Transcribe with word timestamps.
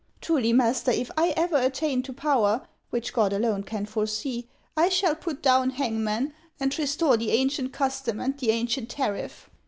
Truly, 0.19 0.51
master, 0.51 0.89
if 0.89 1.11
ever 1.15 1.57
I 1.57 1.61
attain 1.61 2.01
to 2.01 2.11
power, 2.11 2.67
which 2.89 3.13
God 3.13 3.33
alone 3.33 3.61
can 3.61 3.85
foresee, 3.85 4.47
I 4.75 4.89
shall 4.89 5.13
put 5.13 5.43
down 5.43 5.69
hangmen, 5.73 6.33
and 6.59 6.79
restore 6.79 7.17
the 7.17 7.29
ancient 7.29 7.71
custom 7.71 8.19
and 8.19 8.35
the 8.35 8.49
ancient 8.49 8.89
tariff. 8.89 9.47